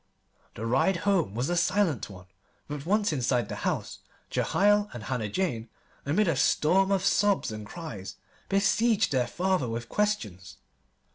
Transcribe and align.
The 0.55 0.65
ride 0.65 0.95
home 1.05 1.35
was 1.35 1.47
a 1.47 1.55
silent 1.55 2.09
one; 2.09 2.25
but 2.67 2.87
once 2.87 3.13
inside 3.13 3.49
the 3.49 3.57
house, 3.57 3.99
Jehiel 4.31 4.89
and 4.93 5.03
Hannah 5.03 5.29
Jane, 5.29 5.69
amid 6.07 6.27
a 6.27 6.35
storm 6.35 6.89
of 6.89 7.05
sobs 7.05 7.51
and 7.51 7.67
cries, 7.67 8.15
besieged 8.49 9.11
their 9.11 9.27
father 9.27 9.69
with 9.69 9.89
questions. 9.89 10.57